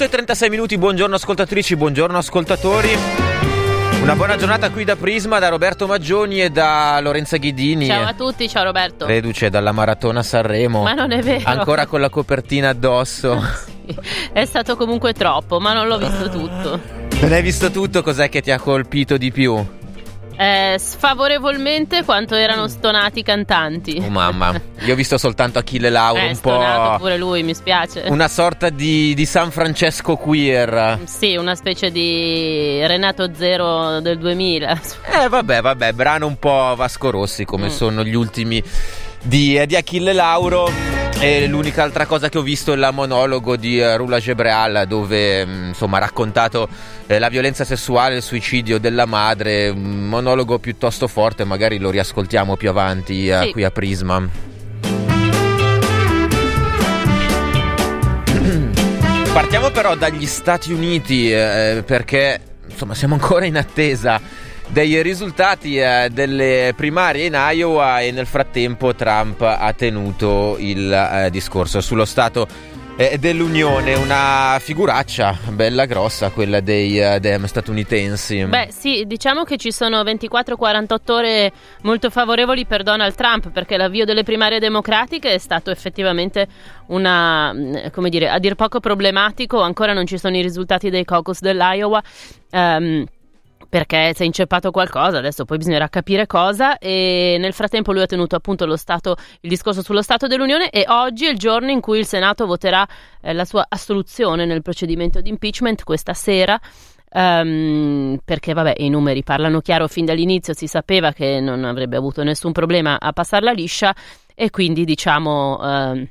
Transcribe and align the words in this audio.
8 0.00 0.08
e 0.08 0.12
36 0.16 0.48
minuti, 0.48 0.78
buongiorno 0.78 1.14
ascoltatrici, 1.14 1.76
buongiorno 1.76 2.16
ascoltatori. 2.16 2.88
Una 4.00 4.16
buona 4.16 4.36
giornata 4.36 4.70
qui 4.70 4.82
da 4.82 4.96
Prisma, 4.96 5.38
da 5.38 5.50
Roberto 5.50 5.86
Maggioni 5.86 6.40
e 6.40 6.48
da 6.48 6.98
Lorenza 7.02 7.36
Ghidini. 7.36 7.84
Ciao 7.84 8.06
a 8.06 8.14
tutti, 8.14 8.48
ciao 8.48 8.64
Roberto. 8.64 9.04
Reduce 9.04 9.50
dalla 9.50 9.72
maratona 9.72 10.22
Sanremo. 10.22 10.84
Ma 10.84 10.94
non 10.94 11.10
è 11.10 11.20
vero. 11.20 11.42
Ancora 11.44 11.84
con 11.84 12.00
la 12.00 12.08
copertina 12.08 12.70
addosso. 12.70 13.42
sì, 13.84 13.94
è 14.32 14.46
stato 14.46 14.74
comunque 14.74 15.12
troppo, 15.12 15.60
ma 15.60 15.74
non 15.74 15.86
l'ho 15.86 15.98
visto 15.98 16.30
tutto. 16.30 16.80
Non 17.20 17.32
hai 17.32 17.42
visto 17.42 17.70
tutto? 17.70 18.02
Cos'è 18.02 18.30
che 18.30 18.40
ti 18.40 18.50
ha 18.50 18.58
colpito 18.58 19.18
di 19.18 19.30
più? 19.30 19.62
Eh, 20.40 20.78
sfavorevolmente 20.78 22.02
quanto 22.02 22.34
erano 22.34 22.66
stonati 22.66 23.18
i 23.18 23.22
cantanti. 23.22 24.02
Oh 24.02 24.08
mamma, 24.08 24.58
io 24.78 24.94
ho 24.94 24.96
visto 24.96 25.18
soltanto 25.18 25.58
Achille 25.58 25.90
Lauro 25.90 26.22
eh, 26.22 26.28
un 26.28 26.40
po'. 26.40 26.96
pure 26.98 27.18
lui, 27.18 27.42
mi 27.42 27.52
spiace. 27.52 28.04
Una 28.06 28.26
sorta 28.26 28.70
di, 28.70 29.12
di, 29.12 29.26
San 29.26 29.50
Francesco 29.50 30.16
queer. 30.16 31.00
Sì, 31.04 31.36
una 31.36 31.54
specie 31.54 31.90
di 31.90 32.80
Renato 32.86 33.34
Zero 33.34 34.00
del 34.00 34.16
2000. 34.16 34.80
Eh, 35.12 35.28
vabbè, 35.28 35.60
vabbè, 35.60 35.92
brano 35.92 36.26
un 36.26 36.38
po' 36.38 36.72
Vasco 36.74 37.10
Rossi 37.10 37.44
come 37.44 37.66
mm. 37.66 37.70
sono 37.70 38.02
gli 38.02 38.14
ultimi 38.14 38.62
di, 39.20 39.62
di 39.66 39.76
Achille 39.76 40.14
Lauro. 40.14 41.09
E 41.22 41.46
l'unica 41.46 41.82
altra 41.82 42.06
cosa 42.06 42.30
che 42.30 42.38
ho 42.38 42.42
visto 42.42 42.72
è 42.72 42.76
il 42.76 42.88
monologo 42.94 43.54
di 43.56 43.78
eh, 43.78 43.94
Rula 43.98 44.18
Gebreal 44.18 44.86
dove 44.88 45.44
mm, 45.44 45.66
insomma 45.68 45.98
ha 45.98 46.00
raccontato 46.00 46.66
eh, 47.06 47.18
la 47.18 47.28
violenza 47.28 47.62
sessuale, 47.62 48.16
il 48.16 48.22
suicidio 48.22 48.78
della 48.78 49.04
madre, 49.04 49.68
un 49.68 50.08
monologo 50.08 50.58
piuttosto 50.58 51.06
forte, 51.08 51.44
magari 51.44 51.78
lo 51.78 51.90
riascoltiamo 51.90 52.56
più 52.56 52.70
avanti 52.70 53.28
eh, 53.28 53.38
sì. 53.42 53.52
qui 53.52 53.64
a 53.64 53.70
Prisma. 53.70 54.26
Partiamo 59.34 59.70
però 59.72 59.94
dagli 59.96 60.24
Stati 60.24 60.72
Uniti 60.72 61.30
eh, 61.30 61.82
perché 61.84 62.40
insomma 62.66 62.94
siamo 62.94 63.12
ancora 63.12 63.44
in 63.44 63.58
attesa 63.58 64.48
dei 64.72 65.02
risultati 65.02 65.78
eh, 65.78 66.08
delle 66.12 66.72
primarie 66.76 67.26
in 67.26 67.34
Iowa 67.34 68.00
e 68.00 68.12
nel 68.12 68.26
frattempo 68.26 68.94
Trump 68.94 69.40
ha 69.40 69.72
tenuto 69.72 70.56
il 70.58 70.92
eh, 70.92 71.30
discorso 71.30 71.80
sullo 71.80 72.04
Stato 72.04 72.46
eh, 72.96 73.18
dell'Unione, 73.18 73.94
una 73.94 74.58
figuraccia 74.60 75.36
bella 75.48 75.86
grossa 75.86 76.30
quella 76.30 76.60
dei 76.60 77.18
dem 77.18 77.46
statunitensi. 77.46 78.44
Beh 78.44 78.68
sì, 78.70 79.04
diciamo 79.06 79.42
che 79.42 79.56
ci 79.56 79.72
sono 79.72 80.02
24-48 80.02 80.98
ore 81.10 81.52
molto 81.82 82.08
favorevoli 82.08 82.64
per 82.64 82.84
Donald 82.84 83.14
Trump 83.14 83.50
perché 83.50 83.76
l'avvio 83.76 84.04
delle 84.04 84.22
primarie 84.22 84.60
democratiche 84.60 85.32
è 85.34 85.38
stato 85.38 85.70
effettivamente 85.70 86.46
una, 86.88 87.52
mm, 87.52 87.74
come 87.92 88.08
dire, 88.08 88.28
a 88.28 88.38
dir 88.38 88.54
poco 88.54 88.78
problematico, 88.78 89.60
ancora 89.60 89.92
non 89.92 90.06
ci 90.06 90.16
sono 90.16 90.36
i 90.36 90.42
risultati 90.42 90.90
dei 90.90 91.04
caucus 91.04 91.40
dell'Iowa. 91.40 92.00
Um, 92.52 93.04
perché 93.70 94.12
si 94.14 94.22
è 94.24 94.26
inceppato 94.26 94.72
qualcosa, 94.72 95.18
adesso 95.18 95.44
poi 95.44 95.56
bisognerà 95.56 95.88
capire 95.88 96.26
cosa 96.26 96.76
e 96.76 97.36
nel 97.38 97.52
frattempo 97.52 97.92
lui 97.92 98.02
ha 98.02 98.06
tenuto 98.06 98.34
appunto 98.34 98.76
stato, 98.76 99.16
il 99.42 99.48
discorso 99.48 99.80
sullo 99.80 100.02
Stato 100.02 100.26
dell'Unione 100.26 100.70
e 100.70 100.84
oggi 100.88 101.26
è 101.26 101.30
il 101.30 101.38
giorno 101.38 101.70
in 101.70 101.80
cui 101.80 102.00
il 102.00 102.06
Senato 102.06 102.46
voterà 102.46 102.86
eh, 103.22 103.32
la 103.32 103.44
sua 103.44 103.64
assoluzione 103.68 104.44
nel 104.44 104.60
procedimento 104.60 105.20
di 105.20 105.30
impeachment 105.30 105.84
questa 105.84 106.12
sera. 106.14 106.58
Um, 107.12 108.20
perché 108.24 108.52
vabbè 108.52 108.74
i 108.76 108.88
numeri 108.88 109.24
parlano 109.24 109.60
chiaro 109.60 109.88
fin 109.88 110.04
dall'inizio 110.04 110.54
si 110.54 110.68
sapeva 110.68 111.10
che 111.10 111.40
non 111.40 111.64
avrebbe 111.64 111.96
avuto 111.96 112.22
nessun 112.22 112.52
problema 112.52 113.00
a 113.00 113.12
passarla 113.12 113.50
liscia 113.50 113.92
e 114.32 114.50
quindi 114.50 114.84
diciamo 114.84 115.58
uh, 115.58 116.08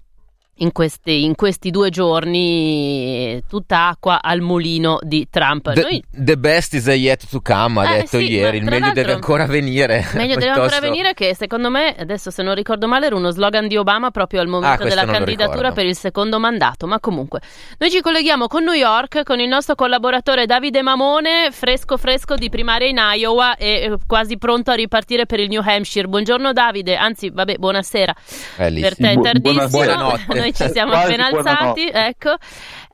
in 0.60 0.72
questi, 0.72 1.24
in 1.24 1.36
questi, 1.36 1.70
due 1.70 1.90
giorni 1.90 3.42
tutta 3.48 3.88
acqua 3.88 4.22
al 4.22 4.42
mulino 4.42 5.00
di 5.02 5.28
Trump. 5.30 5.74
The, 5.74 5.82
Noi... 5.82 6.04
the 6.12 6.38
best 6.38 6.74
is 6.74 6.86
yet 6.88 7.28
to 7.30 7.42
come, 7.42 7.80
ha 7.82 7.94
eh, 7.94 7.98
detto 8.00 8.18
sì, 8.18 8.32
ieri, 8.32 8.58
il 8.58 8.64
meglio 8.70 8.92
deve 8.92 9.14
ancora 9.14 9.46
venire. 9.46 10.06
Meglio 10.14 10.36
deve 10.36 10.52
ancora 10.52 10.80
venire 10.80 11.14
che 11.14 11.36
secondo 11.36 11.70
me, 11.70 11.96
adesso 11.98 12.32
se 12.32 12.44
non 12.44 12.56
ricordo 12.56 12.88
male, 12.88 13.08
era 13.08 13.16
uno 13.16 13.32
slogan 13.32 13.68
di 13.68 13.78
Obama 13.78 14.12
proprio 14.12 14.42
al 14.42 14.48
momento 14.48 14.84
ah, 14.84 14.88
della 14.88 15.06
candidatura 15.06 15.72
per 15.72 15.86
il 15.86 15.96
secondo 15.96 16.40
mandato, 16.40 16.88
ma 16.88 17.00
comunque. 17.00 17.42
Noi 17.78 17.90
ci 17.90 18.02
colleghiamo 18.02 18.48
con 18.48 18.64
New 18.64 18.74
York 18.74 19.24
con 19.24 19.40
il 19.40 19.48
nostro 19.48 19.76
collaboratore 19.76 20.46
Davide 20.46 20.82
Mamone, 20.82 21.50
fresco 21.52 21.98
fresco 21.98 22.36
di 22.36 22.50
primaria 22.50 22.88
in 22.88 23.00
Iowa 23.00 23.56
e 23.58 23.98
quasi 24.06 24.38
pronto 24.38 24.72
a 24.72 24.74
ripartire 24.74 25.26
per 25.26 25.40
il 25.40 25.50
New 25.50 25.62
Hampshire. 25.64 26.08
Buongiorno 26.08 26.54
Davide, 26.54 26.96
anzi 26.96 27.30
vabbè, 27.30 27.56
buonasera. 27.56 28.16
Eh, 28.58 28.74
per 28.80 28.96
te 28.96 29.12
è 29.12 29.20
tardissimo. 29.20 29.68
Buonanotte. 29.68 30.49
Noi 30.50 30.68
ci 30.68 30.70
siamo 30.72 30.94
appena 30.94 31.28
alzati, 31.28 31.90
ecco. 31.92 32.36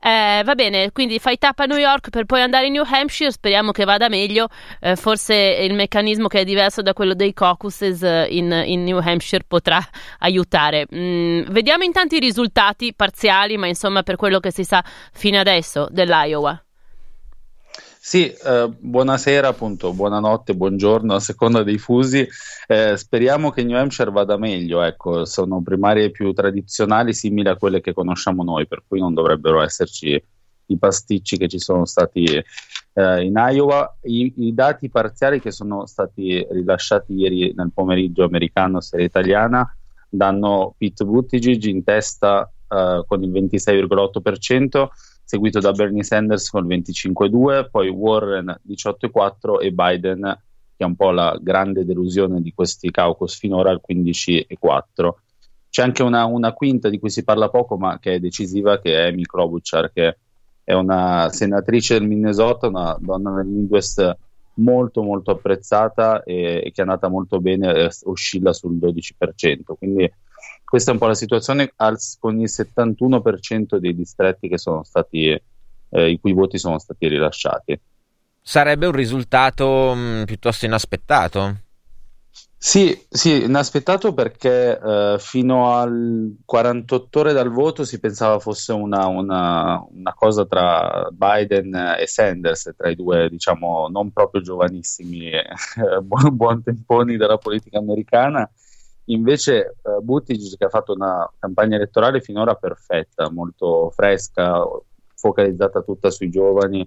Eh, 0.00 0.42
va 0.44 0.54
bene, 0.54 0.92
quindi 0.92 1.18
fai 1.18 1.38
tappa 1.38 1.64
a 1.64 1.66
New 1.66 1.78
York 1.78 2.10
per 2.10 2.26
poi 2.26 2.40
andare 2.40 2.66
in 2.66 2.72
New 2.72 2.84
Hampshire, 2.86 3.30
speriamo 3.30 3.72
che 3.72 3.84
vada 3.84 4.08
meglio, 4.08 4.48
eh, 4.80 4.94
forse 4.94 5.34
il 5.34 5.74
meccanismo 5.74 6.28
che 6.28 6.40
è 6.40 6.44
diverso 6.44 6.82
da 6.82 6.92
quello 6.92 7.14
dei 7.14 7.32
caucuses 7.32 8.02
eh, 8.02 8.26
in, 8.30 8.62
in 8.66 8.84
New 8.84 8.98
Hampshire 8.98 9.44
potrà 9.46 9.80
aiutare. 10.18 10.86
Mm, 10.94 11.42
vediamo 11.48 11.84
intanto 11.84 12.14
i 12.14 12.20
risultati 12.20 12.94
parziali, 12.94 13.56
ma 13.56 13.66
insomma 13.66 14.02
per 14.02 14.16
quello 14.16 14.38
che 14.38 14.52
si 14.52 14.64
sa 14.64 14.84
fino 15.12 15.38
adesso 15.38 15.88
dell'Iowa. 15.90 16.65
Sì, 18.08 18.30
eh, 18.30 18.72
buonasera, 18.78 19.48
appunto, 19.48 19.92
buonanotte, 19.92 20.54
buongiorno, 20.54 21.12
a 21.12 21.18
seconda 21.18 21.64
dei 21.64 21.76
fusi. 21.76 22.24
Eh, 22.68 22.96
speriamo 22.96 23.50
che 23.50 23.64
New 23.64 23.76
Hampshire 23.76 24.12
vada 24.12 24.36
meglio, 24.36 24.80
ecco, 24.82 25.24
sono 25.24 25.60
primarie 25.60 26.12
più 26.12 26.32
tradizionali, 26.32 27.12
simili 27.12 27.48
a 27.48 27.56
quelle 27.56 27.80
che 27.80 27.92
conosciamo 27.92 28.44
noi, 28.44 28.68
per 28.68 28.84
cui 28.86 29.00
non 29.00 29.12
dovrebbero 29.12 29.60
esserci 29.60 30.22
i 30.66 30.78
pasticci 30.78 31.36
che 31.36 31.48
ci 31.48 31.58
sono 31.58 31.84
stati 31.84 32.22
eh, 32.26 33.24
in 33.24 33.34
Iowa. 33.34 33.96
I, 34.02 34.34
I, 34.36 34.54
dati 34.54 34.88
parziali 34.88 35.40
che 35.40 35.50
sono 35.50 35.84
stati 35.86 36.46
rilasciati 36.48 37.12
ieri 37.12 37.54
nel 37.56 37.72
pomeriggio 37.74 38.22
americano, 38.22 38.80
serie 38.80 39.06
italiana, 39.06 39.68
danno 40.08 40.76
Pete 40.78 41.04
Buttigieg 41.04 41.64
in 41.64 41.82
testa 41.82 42.48
eh, 42.68 43.02
con 43.04 43.24
il 43.24 43.32
26,8% 43.32 44.86
seguito 45.26 45.58
da 45.58 45.72
Bernie 45.72 46.04
Sanders 46.04 46.48
con 46.50 46.70
il 46.70 46.78
25,2, 46.78 47.68
poi 47.68 47.88
Warren 47.88 48.60
18,4 48.66 49.60
e 49.60 49.72
Biden, 49.72 50.20
che 50.76 50.84
è 50.84 50.86
un 50.86 50.94
po' 50.94 51.10
la 51.10 51.36
grande 51.40 51.84
delusione 51.84 52.40
di 52.40 52.52
questi 52.54 52.92
caucus 52.92 53.36
finora, 53.36 53.70
al 53.70 53.80
15,4. 53.86 55.10
C'è 55.68 55.82
anche 55.82 56.04
una, 56.04 56.24
una, 56.26 56.52
quinta 56.52 56.88
di 56.88 57.00
cui 57.00 57.10
si 57.10 57.24
parla 57.24 57.50
poco, 57.50 57.76
ma 57.76 57.98
che 57.98 58.14
è 58.14 58.20
decisiva, 58.20 58.78
che 58.78 58.94
è 58.94 59.08
Amy 59.08 59.22
Klobuchar, 59.22 59.90
che 59.92 60.16
è 60.62 60.72
una 60.74 61.28
senatrice 61.32 61.98
del 61.98 62.06
Minnesota, 62.06 62.68
una 62.68 62.96
donna 63.00 63.34
del 63.34 63.46
Midwest 63.46 64.16
molto 64.58 65.02
molto 65.02 65.32
apprezzata 65.32 66.22
e, 66.22 66.62
e 66.64 66.72
che 66.72 66.80
è 66.80 66.82
andata 66.82 67.08
molto 67.08 67.40
bene, 67.40 67.74
eh, 67.74 67.90
oscilla 68.04 68.52
sul 68.52 68.76
12%. 68.76 69.74
Quindi 69.76 70.10
questa 70.68 70.90
è 70.90 70.94
un 70.94 70.98
po' 70.98 71.06
la 71.06 71.14
situazione 71.14 71.72
al, 71.76 71.96
con 72.18 72.40
il 72.40 72.50
71% 72.50 73.76
dei 73.76 73.94
distretti 73.94 74.48
stati, 74.82 75.40
eh, 75.90 76.10
i 76.10 76.18
cui 76.18 76.32
voti 76.32 76.58
sono 76.58 76.78
stati 76.80 77.06
rilasciati. 77.06 77.80
Sarebbe 78.42 78.86
un 78.86 78.92
risultato 78.92 79.94
mh, 79.94 79.98
mm, 79.98 80.22
piuttosto 80.24 80.64
inaspettato? 80.64 81.60
Sì, 82.58 83.06
sì, 83.08 83.44
inaspettato 83.44 84.12
perché 84.12 84.76
eh, 84.76 85.16
fino 85.20 85.72
al 85.76 86.36
48 86.44 87.20
ore 87.20 87.32
dal 87.32 87.50
voto 87.50 87.84
si 87.84 88.00
pensava 88.00 88.40
fosse 88.40 88.72
una, 88.72 89.06
una, 89.06 89.86
una, 89.88 90.14
cosa 90.14 90.46
tra 90.46 91.08
Biden 91.12 91.96
e 91.96 92.08
Sanders, 92.08 92.72
tra 92.76 92.88
i 92.88 92.96
due, 92.96 93.28
diciamo, 93.28 93.86
non 93.88 94.10
proprio 94.10 94.40
giovanissimi, 94.40 95.28
eh, 95.30 95.44
buon, 96.02 96.34
buon 96.34 96.62
temponi 96.64 97.16
della 97.16 97.38
politica 97.38 97.78
americana. 97.78 98.50
Invece 99.06 99.76
uh, 99.82 100.02
Buttigieg 100.02 100.56
che 100.56 100.64
ha 100.64 100.68
fatto 100.68 100.92
una 100.92 101.30
campagna 101.38 101.76
elettorale 101.76 102.20
finora 102.20 102.54
perfetta, 102.54 103.30
molto 103.30 103.90
fresca, 103.90 104.64
focalizzata 105.14 105.82
tutta 105.82 106.10
sui 106.10 106.30
giovani. 106.30 106.86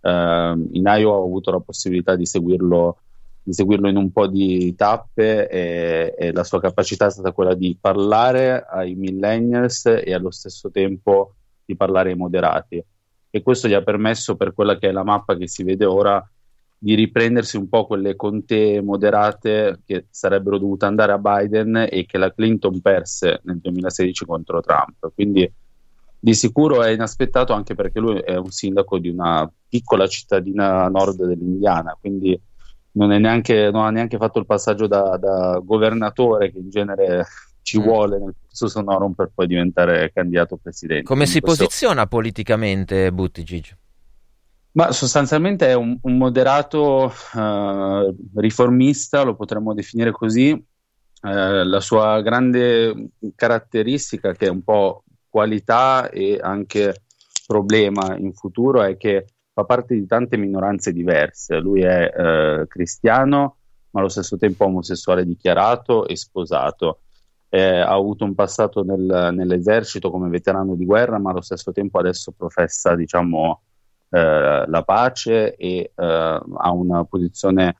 Uh, 0.00 0.68
in 0.72 0.84
Iowa 0.86 1.16
ho 1.16 1.24
avuto 1.24 1.50
la 1.50 1.60
possibilità 1.60 2.16
di 2.16 2.26
seguirlo, 2.26 2.98
di 3.42 3.52
seguirlo 3.52 3.88
in 3.88 3.96
un 3.96 4.10
po' 4.10 4.26
di 4.26 4.74
tappe 4.74 5.48
e, 5.48 6.14
e, 6.18 6.32
la 6.32 6.42
sua 6.42 6.60
capacità 6.60 7.06
è 7.06 7.10
stata 7.10 7.32
quella 7.32 7.54
di 7.54 7.76
parlare 7.78 8.64
ai 8.68 8.94
millennials 8.94 9.86
e 9.86 10.12
allo 10.12 10.30
stesso 10.30 10.70
tempo 10.70 11.34
di 11.64 11.76
parlare 11.76 12.10
ai 12.10 12.16
moderati. 12.16 12.82
E 13.32 13.42
questo 13.42 13.68
gli 13.68 13.74
ha 13.74 13.82
permesso, 13.82 14.34
per 14.34 14.54
quella 14.54 14.76
che 14.76 14.88
è 14.88 14.92
la 14.92 15.04
mappa 15.04 15.36
che 15.36 15.46
si 15.46 15.62
vede 15.62 15.84
ora, 15.84 16.26
di 16.82 16.94
riprendersi 16.94 17.58
un 17.58 17.68
po' 17.68 17.86
quelle 17.86 18.16
contee 18.16 18.80
moderate 18.80 19.80
che 19.84 20.06
sarebbero 20.08 20.56
dovute 20.56 20.86
andare 20.86 21.12
a 21.12 21.18
Biden 21.18 21.86
e 21.90 22.06
che 22.06 22.16
la 22.16 22.32
Clinton 22.32 22.80
perse 22.80 23.42
nel 23.44 23.58
2016 23.58 24.24
contro 24.24 24.62
Trump. 24.62 25.12
Quindi 25.12 25.52
di 26.18 26.34
sicuro 26.34 26.82
è 26.82 26.88
inaspettato 26.88 27.52
anche 27.52 27.74
perché 27.74 28.00
lui 28.00 28.18
è 28.20 28.34
un 28.36 28.50
sindaco 28.50 28.98
di 28.98 29.10
una 29.10 29.50
piccola 29.68 30.06
cittadina 30.06 30.84
a 30.84 30.88
nord 30.88 31.22
dell'Indiana, 31.22 31.98
quindi 32.00 32.40
non, 32.92 33.10
neanche, 33.10 33.70
non 33.70 33.84
ha 33.84 33.90
neanche 33.90 34.16
fatto 34.16 34.38
il 34.38 34.46
passaggio 34.46 34.86
da, 34.86 35.18
da, 35.18 35.60
governatore, 35.62 36.50
che 36.50 36.58
in 36.58 36.70
genere 36.70 37.26
ci 37.60 37.78
mm. 37.78 37.82
vuole 37.82 38.18
nel 38.18 38.34
corso 38.40 38.68
sonorum 38.68 39.12
per 39.12 39.30
poi 39.34 39.46
diventare 39.46 40.10
candidato 40.14 40.56
presidente. 40.56 41.04
Come 41.04 41.26
si 41.26 41.40
questo... 41.40 41.64
posiziona 41.64 42.06
politicamente 42.06 43.12
Buttigieg? 43.12 43.76
Ma 44.72 44.92
sostanzialmente 44.92 45.66
è 45.66 45.74
un, 45.74 45.98
un 46.02 46.16
moderato 46.16 47.12
uh, 47.34 48.16
riformista, 48.36 49.22
lo 49.22 49.34
potremmo 49.34 49.74
definire 49.74 50.12
così. 50.12 50.52
Uh, 50.52 51.64
la 51.64 51.80
sua 51.80 52.20
grande 52.20 53.10
caratteristica, 53.34 54.32
che 54.32 54.46
è 54.46 54.50
un 54.50 54.62
po' 54.62 55.02
qualità 55.28 56.08
e 56.08 56.38
anche 56.40 57.02
problema 57.46 58.16
in 58.16 58.32
futuro, 58.32 58.82
è 58.82 58.96
che 58.96 59.26
fa 59.52 59.64
parte 59.64 59.94
di 59.94 60.06
tante 60.06 60.36
minoranze 60.36 60.92
diverse. 60.92 61.58
Lui 61.58 61.82
è 61.82 62.60
uh, 62.62 62.66
cristiano, 62.68 63.56
ma 63.90 64.00
allo 64.00 64.08
stesso 64.08 64.36
tempo 64.36 64.66
omosessuale 64.66 65.26
dichiarato 65.26 66.06
e 66.06 66.14
sposato. 66.14 67.00
Eh, 67.48 67.80
ha 67.80 67.90
avuto 67.90 68.24
un 68.24 68.36
passato 68.36 68.84
nel, 68.84 69.30
nell'esercito 69.32 70.12
come 70.12 70.28
veterano 70.28 70.76
di 70.76 70.84
guerra, 70.84 71.18
ma 71.18 71.32
allo 71.32 71.40
stesso 71.40 71.72
tempo 71.72 71.98
adesso 71.98 72.30
professa, 72.30 72.94
diciamo, 72.94 73.62
eh, 74.10 74.64
la 74.66 74.82
pace 74.82 75.54
e 75.54 75.92
eh, 75.94 75.94
ha 75.94 76.72
una 76.72 77.04
posizione 77.04 77.76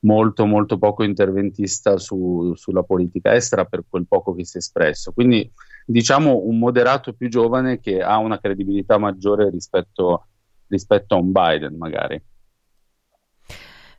molto 0.00 0.46
molto 0.46 0.78
poco 0.78 1.02
interventista 1.02 1.98
su, 1.98 2.52
sulla 2.54 2.82
politica 2.82 3.34
estera 3.34 3.64
per 3.64 3.84
quel 3.88 4.06
poco 4.06 4.34
che 4.34 4.44
si 4.44 4.56
è 4.56 4.60
espresso. 4.60 5.12
Quindi 5.12 5.50
diciamo 5.84 6.42
un 6.44 6.58
moderato 6.58 7.12
più 7.12 7.28
giovane 7.28 7.80
che 7.80 8.00
ha 8.02 8.16
una 8.18 8.38
credibilità 8.38 8.98
maggiore 8.98 9.50
rispetto, 9.50 10.26
rispetto 10.68 11.14
a 11.14 11.18
un 11.18 11.32
Biden 11.32 11.76
magari. 11.76 12.22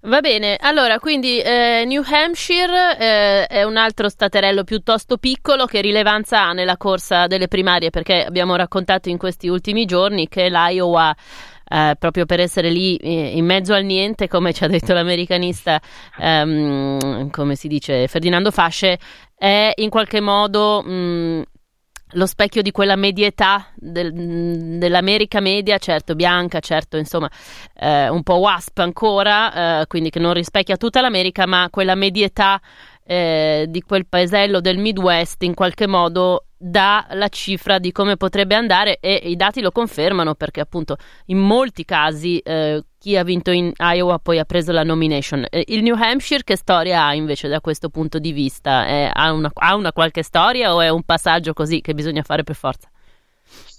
Va 0.03 0.19
bene, 0.19 0.57
allora 0.59 0.97
quindi 0.97 1.39
eh, 1.39 1.83
New 1.85 2.01
Hampshire 2.03 2.97
eh, 2.97 3.45
è 3.45 3.61
un 3.61 3.77
altro 3.77 4.09
staterello 4.09 4.63
piuttosto 4.63 5.17
piccolo 5.17 5.67
che 5.67 5.79
rilevanza 5.79 6.41
ha 6.41 6.53
nella 6.53 6.75
corsa 6.75 7.27
delle 7.27 7.47
primarie 7.47 7.91
perché 7.91 8.25
abbiamo 8.25 8.55
raccontato 8.55 9.09
in 9.09 9.19
questi 9.19 9.47
ultimi 9.47 9.85
giorni 9.85 10.27
che 10.27 10.49
l'Iowa 10.49 11.15
eh, 11.71 11.95
proprio 11.97 12.25
per 12.25 12.41
essere 12.41 12.69
lì 12.69 12.97
eh, 12.97 13.37
in 13.37 13.45
mezzo 13.45 13.73
al 13.73 13.85
niente, 13.85 14.27
come 14.27 14.51
ci 14.51 14.63
ha 14.65 14.67
detto 14.67 14.93
l'americanista, 14.93 15.79
ehm, 16.19 17.29
come 17.29 17.55
si 17.55 17.67
dice, 17.69 18.07
Ferdinando 18.07 18.51
Fasce, 18.51 18.99
è 19.35 19.71
in 19.75 19.89
qualche 19.89 20.19
modo 20.19 20.83
mh, 20.83 20.91
mm, 20.91 21.41
lo 22.15 22.25
specchio 22.25 22.61
di 22.61 22.71
quella 22.71 22.97
medietà 22.97 23.67
del, 23.75 24.77
dell'America 24.77 25.39
media, 25.39 25.77
certo 25.77 26.13
bianca, 26.13 26.59
certo 26.59 26.97
insomma 26.97 27.29
eh, 27.73 28.09
un 28.09 28.21
po' 28.23 28.35
wasp 28.35 28.79
ancora, 28.79 29.81
eh, 29.81 29.87
quindi 29.87 30.09
che 30.09 30.19
non 30.19 30.33
rispecchia 30.33 30.75
tutta 30.75 30.99
l'America, 30.99 31.45
ma 31.45 31.69
quella 31.71 31.95
medietà 31.95 32.59
eh, 33.05 33.65
di 33.69 33.81
quel 33.81 34.07
paesello 34.07 34.59
del 34.59 34.77
Midwest 34.77 35.41
in 35.43 35.53
qualche 35.53 35.87
modo 35.87 36.47
dà 36.61 37.07
la 37.11 37.27
cifra 37.27 37.79
di 37.79 37.91
come 37.91 38.17
potrebbe 38.17 38.53
andare 38.53 38.99
e 38.99 39.15
i 39.15 39.35
dati 39.35 39.61
lo 39.61 39.71
confermano 39.71 40.35
perché 40.35 40.59
appunto 40.59 40.97
in 41.25 41.39
molti 41.39 41.83
casi 41.85 42.37
eh, 42.37 42.83
chi 42.99 43.17
ha 43.17 43.23
vinto 43.23 43.49
in 43.49 43.73
Iowa 43.77 44.19
poi 44.19 44.37
ha 44.37 44.45
preso 44.45 44.71
la 44.71 44.83
nomination. 44.83 45.43
Eh, 45.49 45.63
il 45.67 45.81
New 45.81 45.95
Hampshire 45.95 46.43
che 46.43 46.55
storia 46.55 47.03
ha 47.05 47.15
invece 47.15 47.47
da 47.47 47.59
questo 47.59 47.89
punto 47.89 48.19
di 48.19 48.31
vista? 48.31 48.87
Eh, 48.87 49.09
ha, 49.11 49.31
una, 49.33 49.49
ha, 49.51 49.75
una, 49.75 49.91
qualche 49.91 50.21
storia 50.21 50.75
o 50.75 50.81
è 50.81 50.89
un 50.89 51.01
passaggio 51.01 51.53
così 51.53 51.81
che 51.81 51.95
bisogna 51.95 52.21
fare 52.21 52.43
per 52.43 52.55
forza? 52.55 52.87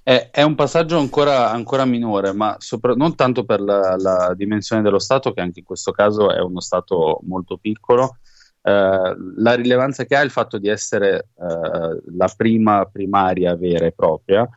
È, 0.03 0.31
è 0.33 0.43
un 0.43 0.57
passaggio 0.57 0.99
ancora, 0.99 1.53
ancora 1.53 1.85
minore, 1.85 2.33
ma 2.33 2.57
sopra, 2.59 2.95
non 2.95 3.15
tanto 3.15 3.45
per 3.45 3.61
la, 3.61 3.95
la 3.97 4.35
dimensione 4.35 4.83
dello 4.83 4.99
Stato, 4.99 5.33
che 5.33 5.41
anche 5.41 5.61
in 5.61 5.65
questo 5.65 5.93
caso 5.93 6.35
è 6.35 6.41
uno 6.41 6.59
Stato 6.59 7.21
molto 7.23 7.57
piccolo, 7.57 8.17
la 8.65 9.55
rilevanza 9.55 10.05
che 10.05 10.15
ha 10.15 10.21
il 10.21 10.31
fatto 10.31 10.59
di 10.59 10.69
essere 10.69 11.29
uh, 11.35 12.01
la 12.17 12.33
prima 12.37 12.85
primaria 12.87 13.57
vera 13.57 13.87
e 13.87 13.93
propria, 13.93 14.49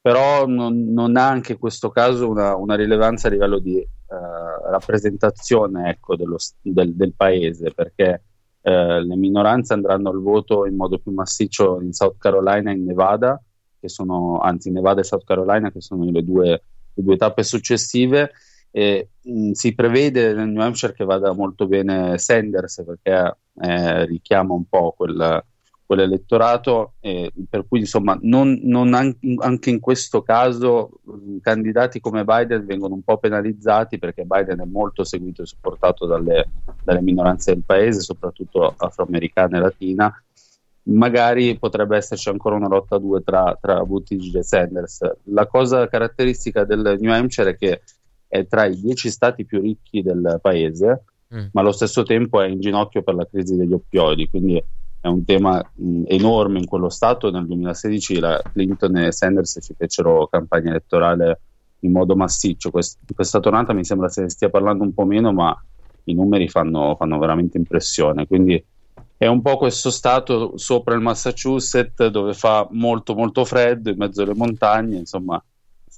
però 0.00 0.46
non, 0.46 0.92
non 0.92 1.16
ha 1.16 1.28
anche 1.28 1.52
in 1.52 1.58
questo 1.58 1.90
caso 1.90 2.28
una, 2.28 2.54
una 2.54 2.74
rilevanza 2.74 3.28
a 3.28 3.30
livello 3.30 3.58
di 3.58 3.76
uh, 3.76 4.70
rappresentazione 4.70 5.90
ecco, 5.90 6.14
dello, 6.14 6.36
del, 6.60 6.94
del, 6.94 7.14
paese, 7.14 7.72
perché 7.74 8.22
le 8.60 9.16
minoranze 9.16 9.72
andranno 9.72 10.10
al 10.10 10.20
voto 10.20 10.66
in 10.66 10.76
modo 10.76 10.98
più 10.98 11.10
massiccio 11.10 11.80
in 11.80 11.94
South 11.94 12.18
Carolina 12.18 12.70
e 12.70 12.74
in 12.74 12.84
Nevada, 12.84 13.40
che 13.80 13.88
sono, 13.88 14.40
anzi 14.40 14.70
Nevada 14.70 15.00
e 15.00 15.04
South 15.04 15.24
Carolina, 15.24 15.70
che 15.70 15.80
sono 15.80 16.04
le 16.04 16.22
due, 16.22 16.62
le 16.92 17.02
due 17.02 17.16
tappe 17.16 17.44
successive, 17.44 18.30
e, 18.70 19.08
mh, 19.22 19.52
si 19.52 19.74
prevede 19.74 20.32
nel 20.34 20.48
New 20.48 20.62
Hampshire 20.62 20.92
che 20.92 21.04
vada 21.04 21.32
molto 21.32 21.66
bene 21.66 22.18
Sanders 22.18 22.82
perché 22.84 23.36
eh, 23.60 24.04
richiama 24.06 24.54
un 24.54 24.64
po' 24.68 24.94
quel, 24.96 25.42
quell'elettorato, 25.88 26.92
eh, 27.00 27.32
per 27.48 27.64
cui 27.66 27.80
insomma 27.80 28.18
non, 28.20 28.60
non 28.64 28.92
an- 28.92 29.16
anche 29.38 29.70
in 29.70 29.80
questo 29.80 30.20
caso 30.20 31.00
candidati 31.40 31.98
come 31.98 32.24
Biden 32.24 32.66
vengono 32.66 32.92
un 32.92 33.02
po' 33.02 33.16
penalizzati 33.16 33.98
perché 33.98 34.24
Biden 34.24 34.60
è 34.60 34.66
molto 34.66 35.02
seguito 35.02 35.40
e 35.40 35.46
supportato 35.46 36.04
dalle, 36.04 36.50
dalle 36.84 37.00
minoranze 37.00 37.54
del 37.54 37.62
paese, 37.64 38.00
soprattutto 38.00 38.74
afroamericana 38.76 39.56
e 39.56 39.60
latina. 39.60 40.22
Magari 40.90 41.58
potrebbe 41.58 41.96
esserci 41.96 42.28
ancora 42.28 42.56
una 42.56 42.68
lotta 42.68 42.96
a 42.96 42.98
due 42.98 43.22
tra, 43.22 43.56
tra 43.58 43.82
Buttigieg 43.82 44.36
e 44.36 44.42
Sanders. 44.42 45.10
La 45.24 45.46
cosa 45.46 45.88
caratteristica 45.88 46.64
del 46.64 46.96
New 47.00 47.12
Hampshire 47.12 47.50
è 47.50 47.56
che 47.56 47.80
è 48.28 48.46
tra 48.46 48.66
i 48.66 48.78
dieci 48.78 49.10
stati 49.10 49.44
più 49.44 49.60
ricchi 49.60 50.02
del 50.02 50.38
paese, 50.40 51.04
mm. 51.34 51.46
ma 51.52 51.60
allo 51.62 51.72
stesso 51.72 52.02
tempo 52.02 52.40
è 52.40 52.46
in 52.46 52.60
ginocchio 52.60 53.02
per 53.02 53.14
la 53.14 53.26
crisi 53.26 53.56
degli 53.56 53.72
oppioidi, 53.72 54.28
quindi 54.28 54.62
è 55.00 55.06
un 55.08 55.24
tema 55.24 55.62
mh, 55.74 56.04
enorme 56.06 56.58
in 56.58 56.66
quello 56.66 56.88
stato. 56.88 57.30
Nel 57.30 57.46
2016 57.46 58.18
la 58.18 58.40
Clinton 58.52 58.96
e 58.98 59.12
Sanders 59.12 59.58
ci 59.62 59.74
fecero 59.76 60.28
campagna 60.28 60.70
elettorale 60.70 61.40
in 61.80 61.92
modo 61.92 62.14
massiccio. 62.16 62.70
Quest- 62.70 62.98
questa 63.14 63.40
tornata 63.40 63.72
mi 63.72 63.84
sembra 63.84 64.08
se 64.08 64.22
ne 64.22 64.28
stia 64.28 64.50
parlando 64.50 64.84
un 64.84 64.92
po' 64.92 65.04
meno, 65.04 65.32
ma 65.32 65.56
i 66.04 66.14
numeri 66.14 66.48
fanno, 66.48 66.96
fanno 66.96 67.18
veramente 67.18 67.56
impressione. 67.56 68.26
Quindi 68.26 68.62
è 69.16 69.26
un 69.26 69.42
po' 69.42 69.56
questo 69.56 69.90
stato 69.90 70.56
sopra 70.56 70.94
il 70.94 71.00
Massachusetts 71.00 72.06
dove 72.06 72.34
fa 72.34 72.66
molto 72.70 73.14
molto 73.14 73.44
freddo 73.44 73.90
in 73.90 73.96
mezzo 73.96 74.22
alle 74.22 74.34
montagne, 74.34 74.96
insomma 74.96 75.42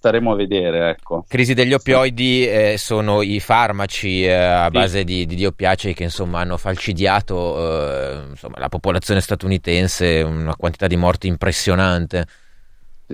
staremo 0.01 0.33
a 0.33 0.35
vedere. 0.35 0.91
Ecco. 0.91 1.27
Crisi 1.29 1.53
degli 1.53 1.75
oppioidi 1.75 2.49
eh, 2.49 2.77
sono 2.79 3.21
i 3.21 3.39
farmaci 3.39 4.25
eh, 4.25 4.33
a 4.33 4.65
sì. 4.65 4.71
base 4.71 5.05
di, 5.05 5.27
di, 5.27 5.35
di, 5.35 5.45
oppiacei 5.45 5.93
che 5.93 6.05
insomma 6.05 6.41
hanno 6.41 6.57
falcidiato 6.57 7.59
eh, 7.59 8.23
insomma, 8.31 8.59
la 8.59 8.71
popolazione 8.71 9.21
statunitense, 9.21 10.23
una 10.23 10.57
quantità 10.57 10.87
di 10.87 10.97
morti 10.97 11.27
impressionante. 11.27 12.27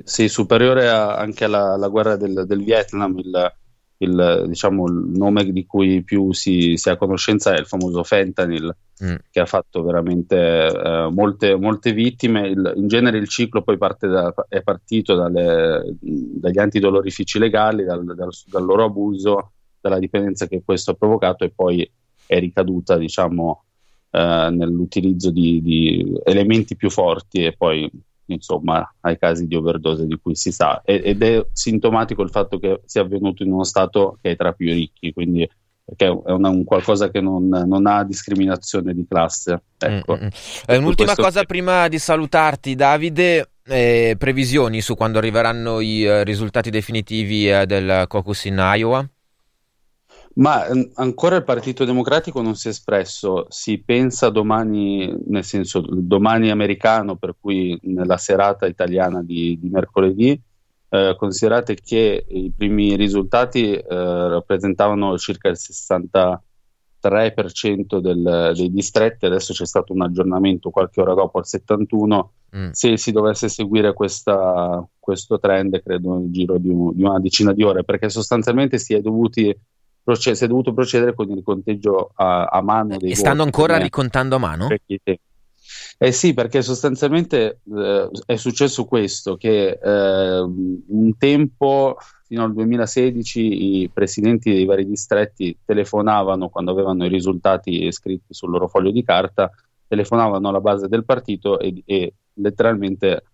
Sì, 0.05 0.28
superiore 0.28 0.88
a, 0.88 1.16
anche 1.16 1.45
alla, 1.45 1.73
alla 1.73 1.88
guerra 1.88 2.14
del, 2.14 2.45
del 2.47 2.62
Vietnam. 2.62 3.19
Il, 3.19 3.52
il, 3.99 4.45
diciamo, 4.49 4.87
il 4.87 5.11
nome 5.15 5.50
di 5.50 5.65
cui 5.65 6.03
più 6.03 6.33
si, 6.33 6.76
si, 6.76 6.91
ha 6.91 6.97
conoscenza 6.97 7.55
è 7.55 7.59
il 7.59 7.67
famoso 7.67 8.03
fentanyl, 8.03 8.75
mm. 9.03 9.15
che 9.31 9.41
ha 9.41 9.47
fatto 9.47 9.83
veramente 9.83 10.67
eh, 10.67 11.09
molte, 11.11 11.57
molte, 11.57 11.93
vittime. 11.93 12.49
Il, 12.49 12.73
in 12.76 12.88
genere 12.88 13.19
il 13.19 13.29
ciclo 13.29 13.62
poi 13.62 13.79
da, 13.79 14.35
è 14.49 14.62
partito 14.62 15.15
dalle, 15.15 15.97
dagli 16.00 16.59
antidolorifici 16.59 17.38
legali, 17.38 17.85
dal, 17.85 18.05
dal, 18.05 18.31
dal, 18.47 18.65
loro 18.65 18.85
abuso, 18.85 19.53
dalla 19.81 19.99
dipendenza 19.99 20.47
che 20.47 20.62
questo 20.65 20.91
ha 20.91 20.95
provocato 20.95 21.45
e 21.45 21.53
poi 21.55 21.88
è 22.26 22.38
ricaduta 22.38 22.99
diciamo, 22.99 23.65
eh, 24.11 24.49
nell'utilizzo 24.50 25.31
di, 25.31 25.62
di 25.62 26.21
elementi 26.25 26.76
più 26.76 26.91
forti 26.91 27.45
e 27.45 27.55
poi 27.57 27.91
insomma, 28.35 28.95
ai 29.00 29.18
casi 29.18 29.47
di 29.47 29.54
overdose 29.54 30.06
di 30.06 30.18
cui 30.21 30.35
si 30.35 30.52
sa. 30.52 30.83
Ed 30.85 31.23
è 31.23 31.47
sintomatico 31.52 32.23
il 32.23 32.30
fatto 32.30 32.59
che 32.59 32.83
sia 32.85 33.02
avvenuto 33.02 33.42
in 33.42 33.52
uno 33.52 33.64
stato 33.64 34.18
che 34.21 34.33
è 34.33 34.37
tra 34.37 34.52
più 34.52 34.73
ricchi, 34.73 35.12
quindi 35.12 35.49
perché 35.87 36.06
è 36.06 36.33
una, 36.33 36.49
un 36.49 36.64
qualcosa 36.64 37.11
che 37.11 37.21
non, 37.21 37.47
non, 37.47 37.87
ha 37.87 38.02
discriminazione 38.02 38.92
di 38.92 39.06
classe. 39.09 39.62
Ecco. 39.78 40.16
Mm-hmm. 40.16 40.28
Eh, 40.66 40.76
un'ultima 40.78 41.14
cosa 41.14 41.45
prima 41.45 41.87
di 41.87 42.00
salutarti, 42.00 42.75
Davide. 42.75 43.50
Eh, 43.68 44.14
previsioni 44.18 44.80
su 44.80 44.95
quando 44.95 45.18
arriveranno 45.18 45.80
i 45.80 46.04
eh, 46.04 46.25
risultati 46.25 46.71
definitivi 46.71 47.50
eh, 47.50 47.66
del 47.66 48.06
caucus 48.09 48.45
in 48.45 48.56
Iowa? 48.59 49.09
Ma 50.37 50.66
mh, 50.73 50.93
ancora 50.95 51.37
il 51.37 51.45
Partito 51.45 51.85
Democratico 51.85 52.43
non 52.43 52.57
si 52.57 52.69
è 52.69 52.71
espresso, 52.71 53.47
si 53.49 53.78
pensa 53.78 54.28
domani, 54.28 55.14
nel 55.26 55.45
senso 55.45 55.81
domani 55.81 56.50
americano, 56.50 57.16
per 57.16 57.37
cui 57.40 57.78
nella 57.83 58.19
serata 58.19 58.66
italiana 58.66 59.23
di, 59.23 59.59
di 59.59 59.69
mercoledì, 59.69 60.38
eh, 60.88 61.14
considerate 61.19 61.75
che 61.75 62.26
i 62.28 62.52
primi 62.55 62.97
risultati 62.97 63.73
eh, 63.73 63.85
rappresentavano 63.88 65.16
circa 65.16 65.49
il 65.49 65.57
63% 65.59 66.38
del, 67.99 68.52
dei 68.55 68.71
distretti, 68.71 69.25
adesso 69.25 69.55
c'è 69.55 69.64
stato 69.64 69.95
un 69.95 70.02
aggiornamento 70.02 70.69
qualche 70.69 71.00
ora 71.00 71.14
dopo 71.14 71.38
al 71.38 71.45
71%, 71.47 72.26
mm. 72.55 72.71
se 72.73 72.99
si 72.99 73.11
dovesse 73.11 73.49
seguire 73.49 73.95
questa, 73.95 74.87
questo 74.99 75.38
trend 75.38 75.83
credo 75.83 76.19
nel 76.19 76.31
giro 76.31 76.59
di, 76.59 76.69
un, 76.69 76.95
di 76.95 77.02
una 77.05 77.21
decina 77.21 77.55
di 77.55 77.62
ore, 77.62 77.85
perché 77.85 78.11
sostanzialmente 78.11 78.76
si 78.76 78.93
è 78.93 79.00
dovuti 79.00 79.59
proce- 80.06 80.36
si 80.36 80.44
è 80.44 80.46
dovuto 80.46 80.72
procedere 80.72 81.14
con 81.14 81.28
il 81.32 81.42
conteggio 81.42 82.12
a, 82.14 82.44
a 82.44 82.62
mano 82.62 82.96
dei 82.96 83.10
e 83.10 83.16
stanno 83.16 83.42
ancora 83.42 83.72
come... 83.72 83.84
ricontando 83.84 84.36
a 84.36 84.38
mano? 84.38 84.68
Eh 85.98 86.12
sì, 86.12 86.32
perché 86.32 86.62
sostanzialmente 86.62 87.58
eh, 87.75 88.10
è 88.25 88.36
successo 88.36 88.84
questo, 88.84 89.36
che 89.36 89.80
eh, 89.82 90.40
un 90.40 91.16
tempo, 91.18 91.96
fino 92.25 92.44
al 92.44 92.52
2016, 92.52 93.80
i 93.80 93.90
presidenti 93.92 94.52
dei 94.52 94.64
vari 94.64 94.86
distretti 94.86 95.58
telefonavano 95.64 96.50
quando 96.50 96.70
avevano 96.70 97.04
i 97.04 97.08
risultati 97.08 97.90
scritti 97.90 98.32
sul 98.32 98.50
loro 98.50 98.68
foglio 98.68 98.92
di 98.92 99.02
carta, 99.02 99.50
telefonavano 99.88 100.48
alla 100.48 100.60
base 100.60 100.86
del 100.86 101.04
partito 101.04 101.58
e, 101.58 101.82
e 101.84 102.14
letteralmente 102.34 103.25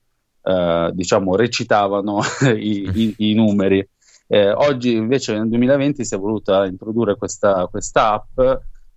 eh, 0.41 0.91
diciamo, 0.95 1.37
recitavano 1.37 2.23
i, 2.57 2.91
i, 2.95 3.15
i 3.31 3.35
numeri. 3.35 3.87
Eh, 4.33 4.51
oggi 4.51 4.95
invece 4.95 5.35
nel 5.35 5.47
2020 5.47 6.07
si 6.07 6.15
è 6.15 6.19
voluta 6.19 6.65
introdurre 6.65 7.17
questa, 7.17 7.67
questa 7.67 8.15
app 8.15 8.41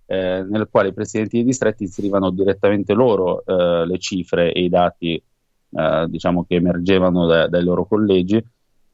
eh, 0.06 0.42
nel 0.48 0.66
quale 0.70 0.88
i 0.88 0.94
presidenti 0.94 1.36
dei 1.36 1.44
distretti 1.44 1.82
inserivano 1.82 2.30
direttamente 2.30 2.94
loro 2.94 3.44
eh, 3.44 3.84
le 3.84 3.98
cifre 3.98 4.50
e 4.50 4.62
i 4.62 4.70
dati 4.70 5.22
eh, 5.68 6.06
diciamo 6.08 6.46
che 6.48 6.54
emergevano 6.54 7.26
da, 7.26 7.48
dai 7.48 7.62
loro 7.62 7.84
collegi. 7.84 8.36
Il 8.36 8.44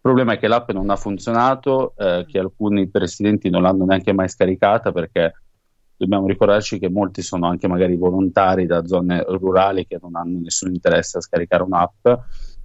problema 0.01 0.33
è 0.33 0.39
che 0.41 0.49
l'app 0.49 0.73
non 0.73 0.91
ha 0.91 0.97
funzionato, 0.97 1.95
eh, 1.97 2.27
che 2.27 2.41
alcuni 2.41 2.89
presidenti 2.89 3.49
non 3.49 3.63
l'hanno 3.63 3.85
neanche 3.85 4.13
mai 4.13 4.29
scaricata 4.29 4.91
perché 4.91 5.35
dobbiamo 5.97 6.27
ricordarci 6.27 6.81
che 6.81 6.91
molti 6.91 7.23
sono 7.23 7.47
anche 7.47 7.69
magari 7.69 7.95
volontari 7.95 8.67
da 8.67 8.85
zone 8.85 9.25
rurali 9.29 9.87
che 9.87 10.01
non 10.03 10.17
hanno 10.17 10.41
nessun 10.41 10.75
interesse 10.75 11.19
a 11.19 11.21
scaricare 11.21 11.63
un'app 11.63 12.09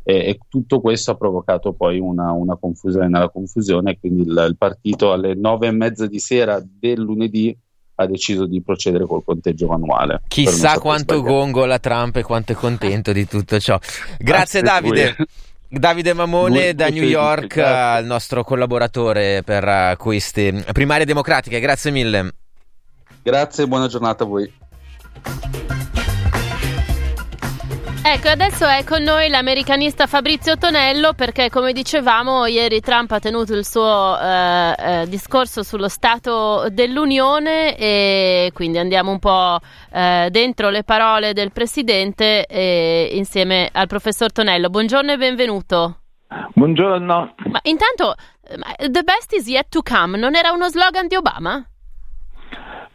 e, 0.07 0.29
e 0.29 0.39
tutto 0.47 0.79
questo 0.79 1.11
ha 1.11 1.15
provocato 1.15 1.73
poi 1.73 1.99
una, 1.99 2.31
una 2.31 2.55
confusione 2.55 3.09
nella 3.09 3.27
confusione 3.27 3.99
quindi 3.99 4.21
il, 4.21 4.45
il, 4.47 4.55
partito 4.57 5.11
alle 5.11 5.35
nove 5.35 5.67
e 5.67 5.71
mezza 5.71 6.07
di 6.07 6.19
sera 6.19 6.63
del 6.65 7.01
lunedì 7.01 7.55
ha 7.95 8.05
deciso 8.05 8.45
di 8.45 8.61
procedere 8.61 9.05
col 9.05 9.23
conteggio 9.25 9.65
manuale. 9.67 10.21
Chissà 10.27 10.79
quanto 10.79 11.21
gongola 11.21 11.79
Trump 11.79 12.15
e 12.17 12.21
quanto 12.21 12.51
è 12.51 12.55
contento 12.55 13.11
di 13.11 13.27
tutto 13.27 13.59
ciò. 13.59 13.77
Grazie 14.19 14.61
Davide. 14.61 15.15
Davide 15.67 16.13
Mamone 16.13 16.75
da 16.75 16.89
New 16.89 17.03
York, 17.03 17.55
il 17.55 18.05
nostro 18.05 18.43
collaboratore 18.43 19.41
per 19.43 19.65
uh, 19.65 19.97
queste 19.97 20.63
primarie 20.71 21.05
democratiche, 21.05 21.59
grazie 21.59 21.91
mille. 21.91 22.33
Grazie 23.23 23.63
e 23.63 23.67
buona 23.67 23.87
giornata 23.87 24.23
a 24.23 24.27
voi. 24.27 25.66
Ecco, 28.09 28.29
adesso 28.29 28.65
è 28.65 28.85
con 28.85 29.03
noi 29.03 29.27
l'americanista 29.27 30.07
Fabrizio 30.07 30.55
Tonello 30.57 31.11
perché, 31.11 31.49
come 31.49 31.73
dicevamo, 31.73 32.45
ieri 32.45 32.79
Trump 32.79 33.11
ha 33.11 33.19
tenuto 33.19 33.53
il 33.53 33.65
suo 33.65 34.17
eh, 34.17 34.75
eh, 34.79 35.09
discorso 35.09 35.61
sullo 35.61 35.89
Stato 35.89 36.69
dell'Unione 36.69 37.75
e 37.75 38.51
quindi 38.53 38.77
andiamo 38.77 39.11
un 39.11 39.19
po' 39.19 39.59
eh, 39.91 40.29
dentro 40.31 40.69
le 40.69 40.85
parole 40.85 41.33
del 41.33 41.51
Presidente 41.51 42.47
insieme 43.11 43.69
al 43.73 43.87
professor 43.87 44.31
Tonello. 44.31 44.69
Buongiorno 44.69 45.11
e 45.11 45.17
benvenuto. 45.17 45.97
Buongiorno. 46.53 47.35
Ma 47.51 47.59
intanto, 47.63 48.15
The 48.89 49.03
best 49.03 49.33
is 49.33 49.47
yet 49.47 49.67
to 49.67 49.81
come 49.81 50.17
non 50.17 50.33
era 50.33 50.51
uno 50.51 50.69
slogan 50.69 51.07
di 51.07 51.15
Obama? 51.17 51.61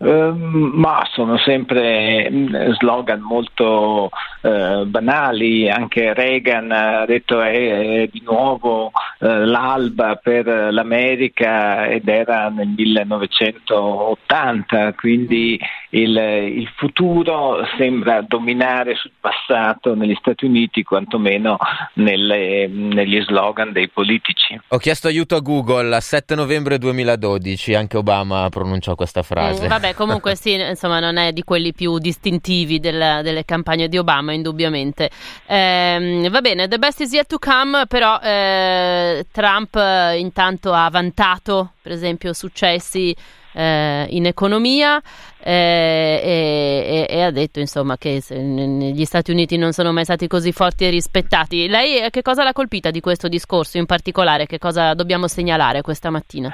Ehm, 0.04 0.72
ma 0.74 1.06
sono 1.12 1.38
sempre 1.38 2.28
mm, 2.28 2.72
slogan 2.72 3.20
molto 3.20 4.10
uh, 4.40 4.84
banali, 4.84 5.70
anche 5.70 6.12
Reagan 6.12 6.72
ha 6.72 7.04
detto 7.06 7.40
è, 7.40 8.02
è 8.02 8.08
di 8.10 8.20
nuovo 8.24 8.86
uh, 8.86 8.90
l'alba 9.20 10.16
per 10.16 10.46
l'America 10.46 11.86
ed 11.86 12.08
era 12.08 12.48
nel 12.48 12.74
1980, 12.76 14.94
quindi 14.94 15.56
il, 15.90 16.16
il, 16.16 16.68
futuro 16.74 17.64
sembra 17.76 18.22
dominare 18.22 18.96
sul 18.96 19.12
passato 19.20 19.94
negli 19.94 20.16
Stati 20.18 20.46
Uniti, 20.46 20.82
quantomeno 20.82 21.58
nelle, 21.94 22.66
negli 22.66 23.22
slogan 23.22 23.70
dei 23.72 23.88
politici. 23.88 24.60
Ho 24.68 24.78
chiesto 24.78 25.06
aiuto 25.06 25.36
a 25.36 25.40
Google, 25.40 26.00
7 26.00 26.34
novembre 26.34 26.78
2012, 26.78 27.74
anche 27.74 27.98
Obama 27.98 28.48
pronunciò 28.48 28.96
questa 28.96 29.22
frase. 29.22 29.66
Mm, 29.66 29.68
vabbè, 29.68 29.90
comunque 29.94 30.34
sì, 30.36 30.52
insomma 30.52 31.00
non 31.00 31.16
è 31.16 31.32
di 31.32 31.42
quelli 31.42 31.72
più 31.72 31.98
distintivi 31.98 32.80
del, 32.80 33.20
delle 33.22 33.44
campagne 33.44 33.88
di 33.88 33.98
Obama, 33.98 34.32
indubbiamente. 34.32 35.10
Eh, 35.46 36.28
va 36.30 36.40
bene, 36.40 36.68
the 36.68 36.78
best 36.78 37.00
is 37.00 37.12
yet 37.12 37.26
to 37.26 37.38
come, 37.38 37.86
però 37.86 38.18
eh, 38.20 39.26
Trump 39.30 39.74
eh, 39.76 40.18
intanto 40.18 40.72
ha 40.72 40.88
vantato, 40.90 41.72
per 41.82 41.92
esempio, 41.92 42.32
successi 42.32 43.14
eh, 43.52 44.06
in 44.10 44.26
economia 44.26 45.00
eh, 45.42 46.20
e, 46.22 47.06
e, 47.08 47.22
ha 47.22 47.30
detto 47.30 47.60
insomma 47.60 47.98
che 47.98 48.22
gli 48.30 49.04
Stati 49.04 49.30
Uniti 49.30 49.56
non 49.56 49.72
sono 49.72 49.92
mai 49.92 50.04
stati 50.04 50.26
così 50.26 50.52
forti 50.52 50.84
e 50.84 50.90
rispettati. 50.90 51.68
Lei 51.68 52.10
che 52.10 52.22
cosa 52.22 52.44
l'ha 52.44 52.52
colpita 52.52 52.90
di 52.90 53.00
questo 53.00 53.28
discorso 53.28 53.78
in 53.78 53.86
particolare? 53.86 54.46
Che 54.46 54.58
cosa 54.58 54.94
dobbiamo 54.94 55.28
segnalare 55.28 55.82
questa 55.82 56.10
mattina? 56.10 56.50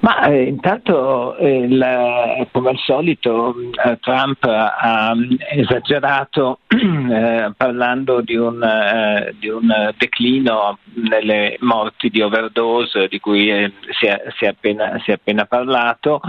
Ma 0.00 0.24
eh, 0.26 0.44
intanto 0.44 1.36
eh, 1.36 1.58
il, 1.58 2.48
come 2.52 2.70
al 2.70 2.78
solito 2.78 3.54
eh, 3.84 3.98
Trump 4.00 4.44
ha 4.44 5.14
esagerato 5.50 6.60
eh, 6.68 7.52
parlando 7.56 8.20
di 8.20 8.36
un, 8.36 8.62
eh, 8.62 9.34
di 9.38 9.48
un, 9.48 9.92
declino 9.96 10.78
nelle 10.94 11.56
morti 11.60 12.08
di 12.08 12.20
overdose 12.20 13.08
di 13.08 13.18
cui 13.18 13.50
eh, 13.50 13.72
si 13.90 14.06
è, 14.06 14.22
si, 14.36 14.44
è 14.44 14.48
appena, 14.48 14.98
si, 15.04 15.10
è, 15.10 15.14
appena, 15.14 15.44
parlato. 15.44 16.20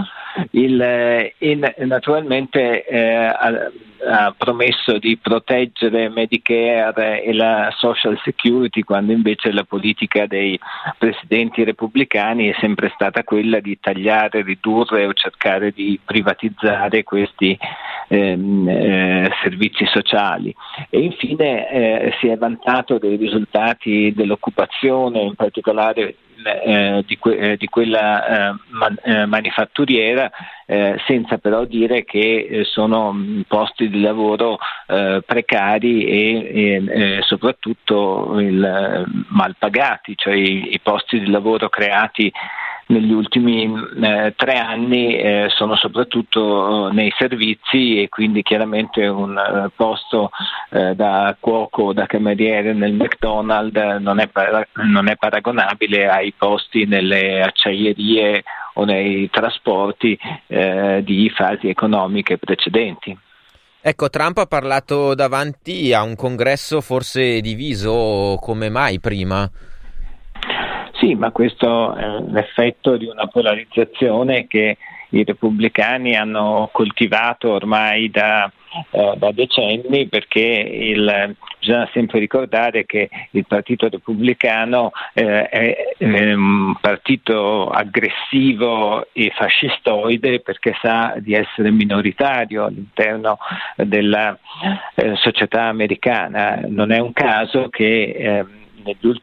Il, 0.50 1.32
in, 1.38 1.72
naturalmente 1.78 2.84
ha 4.06 4.34
promesso 4.36 4.98
di 4.98 5.16
proteggere 5.16 6.10
Medicare 6.10 7.22
e 7.22 7.32
la 7.32 7.72
Social 7.76 8.20
Security 8.22 8.82
quando 8.82 9.12
invece 9.12 9.50
la 9.52 9.64
politica 9.64 10.26
dei 10.26 10.58
presidenti 10.98 11.64
repubblicani 11.64 12.48
è 12.48 12.56
sempre 12.60 12.90
stata 12.94 13.03
quella 13.24 13.60
di 13.60 13.78
tagliare, 13.80 14.42
ridurre 14.42 15.06
o 15.06 15.12
cercare 15.12 15.72
di 15.72 15.98
privatizzare 16.04 17.02
questi 17.02 17.58
ehm, 18.08 18.68
eh, 18.68 19.30
servizi 19.42 19.86
sociali. 19.86 20.54
E 20.90 21.00
infine 21.00 21.70
eh, 21.70 22.14
si 22.20 22.28
è 22.28 22.36
vantato 22.36 22.98
dei 22.98 23.16
risultati 23.16 24.12
dell'occupazione, 24.14 25.20
in 25.20 25.34
particolare 25.34 26.16
eh, 26.44 27.02
di, 27.06 27.16
que- 27.16 27.36
eh, 27.36 27.56
di, 27.56 27.66
quella 27.68 28.50
eh, 28.50 28.56
man- 28.70 28.98
eh, 29.02 29.26
manifatturiera, 29.26 30.30
senza 31.06 31.36
però 31.36 31.66
dire 31.66 32.04
che 32.04 32.62
sono 32.64 33.12
mm, 33.12 33.42
posti 33.46 33.90
di 33.90 34.00
lavoro 34.00 34.58
precari 34.86 36.06
e, 36.06 36.84
e 36.88 37.22
soprattutto 37.22 38.40
il, 38.40 39.04
mal 39.28 39.56
pagati, 39.58 40.14
cioè 40.16 40.34
i, 40.34 40.72
i 40.72 40.80
posti 40.82 41.20
di 41.20 41.30
lavoro 41.30 41.68
creati 41.68 42.32
negli 42.86 43.12
ultimi 43.12 43.64
eh, 44.02 44.34
tre 44.36 44.58
anni 44.58 45.16
eh, 45.16 45.46
sono 45.54 45.76
soprattutto 45.76 46.88
eh, 46.88 46.92
nei 46.92 47.12
servizi 47.16 48.02
e 48.02 48.08
quindi 48.08 48.42
chiaramente 48.42 49.06
un 49.06 49.36
eh, 49.36 49.70
posto 49.74 50.30
eh, 50.70 50.94
da 50.94 51.36
cuoco 51.38 51.82
o 51.84 51.92
da 51.92 52.06
cameriere 52.06 52.72
nel 52.72 52.92
McDonald's 52.92 54.00
non 54.00 54.18
è, 54.20 54.28
para- 54.28 54.66
non 54.84 55.08
è 55.08 55.16
paragonabile 55.16 56.08
ai 56.08 56.32
posti 56.36 56.84
nelle 56.84 57.40
acciaierie 57.42 58.42
o 58.74 58.84
nei 58.84 59.30
trasporti 59.30 60.18
eh, 60.46 61.02
di 61.04 61.30
fasi 61.30 61.68
economiche 61.68 62.38
precedenti. 62.38 63.16
Ecco, 63.86 64.08
Trump 64.08 64.38
ha 64.38 64.46
parlato 64.46 65.14
davanti 65.14 65.92
a 65.92 66.02
un 66.02 66.16
congresso 66.16 66.80
forse 66.80 67.40
diviso 67.40 68.38
come 68.40 68.70
mai 68.70 68.98
prima. 68.98 69.48
Sì, 71.04 71.14
ma 71.14 71.30
questo 71.32 71.94
è 71.94 72.18
l'effetto 72.30 72.96
di 72.96 73.04
una 73.04 73.26
polarizzazione 73.26 74.46
che 74.46 74.78
i 75.10 75.22
repubblicani 75.22 76.16
hanno 76.16 76.70
coltivato 76.72 77.50
ormai 77.50 78.08
da, 78.08 78.50
eh, 78.90 79.12
da 79.18 79.30
decenni 79.30 80.08
perché 80.08 80.40
il, 80.40 81.36
bisogna 81.60 81.86
sempre 81.92 82.20
ricordare 82.20 82.86
che 82.86 83.10
il 83.32 83.44
Partito 83.46 83.86
Repubblicano 83.90 84.92
eh, 85.12 85.46
è, 85.50 85.94
è, 85.98 86.32
un 86.32 86.74
partito 86.80 87.68
aggressivo 87.68 89.06
e 89.12 89.30
fascistoide 89.36 90.40
perché 90.40 90.74
sa 90.80 91.16
di 91.18 91.34
essere 91.34 91.70
minoritario 91.70 92.64
all'interno 92.64 93.36
della 93.76 94.38
eh, 94.94 95.16
società 95.16 95.64
americana. 95.64 96.62
Non 96.66 96.92
è 96.92 96.98
un 96.98 97.12
caso 97.12 97.68
che 97.68 98.14
ehm, 98.16 98.62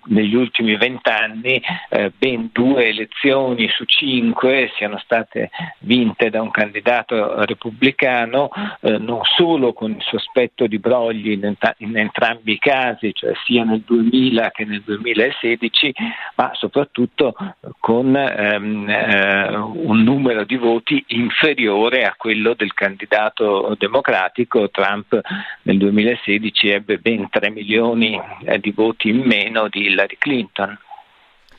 negli 0.06 0.36
ultimi 0.36 0.76
vent'anni 0.76 1.62
eh, 1.90 2.12
ben 2.18 2.50
due 2.52 2.88
elezioni 2.88 3.68
su 3.70 3.84
cinque 3.86 4.72
siano 4.76 4.98
state 5.00 5.50
vinte 5.80 6.30
da 6.30 6.42
un 6.42 6.52
candidato 6.52 7.46
repubblicano, 7.46 8.50
eh, 8.82 8.98
non 8.98 9.22
solo 9.24 9.74
con 9.74 9.92
il 9.92 10.02
sospetto 10.02 10.68
di 10.68 10.80
brogli 10.80 11.32
in, 11.32 11.46
ent- 11.46 11.76
in, 11.78 11.98
entrambi 11.98 12.54
i 12.54 12.60
casi, 12.60 13.14
cioè 13.14 13.34
sia 13.46 13.64
nel 13.64 13.82
2000 13.82 14.52
che 14.52 14.66
nel 14.66 14.82
2016, 14.82 15.94
ma 16.36 16.52
soprattutto 16.54 17.36
con 17.80 18.16
ehm, 18.16 18.90
eh, 18.90 19.56
un 19.56 20.02
numero 20.04 20.44
di 20.44 20.58
voti 20.58 21.04
inferiore 21.08 22.04
a 22.04 22.16
quello 22.18 22.54
del 22.54 22.74
candidato 22.74 23.76
democratico. 23.78 24.70
Trump 24.70 25.20
nel 25.64 25.78
2016 25.78 26.70
ebbe 26.70 26.98
ben 26.98 27.30
3 27.30 27.50
milioni 27.50 28.20
eh, 28.46 28.60
di 28.60 28.72
voti 28.72 29.10
in 29.10 29.20
meno 29.20 29.51
di 29.70 29.86
Hillary 29.86 30.16
Clinton. 30.18 30.78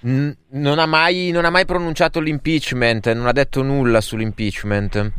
Non 0.02 0.78
ha, 0.78 0.86
mai, 0.86 1.30
non 1.30 1.44
ha 1.44 1.50
mai 1.50 1.64
pronunciato 1.64 2.18
l'impeachment, 2.18 3.12
non 3.12 3.26
ha 3.26 3.32
detto 3.32 3.62
nulla 3.62 4.00
sull'impeachment. 4.00 5.12